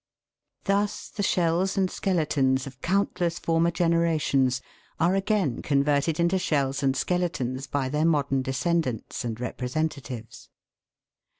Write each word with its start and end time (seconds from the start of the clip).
Thus 0.63 1.09
the 1.09 1.21
shells 1.21 1.77
and 1.77 1.87
skele 1.87 2.27
tons 2.27 2.65
of 2.65 2.81
countless 2.81 3.37
former 3.37 3.69
generations 3.69 4.59
are 4.99 5.13
again 5.13 5.61
converted 5.61 6.19
into 6.19 6.39
shells 6.39 6.81
and 6.81 6.97
skeletons 6.97 7.67
by 7.67 7.87
their 7.87 8.05
modern 8.05 8.41
descendants 8.41 9.23
and 9.23 9.39
representatives. 9.39 10.49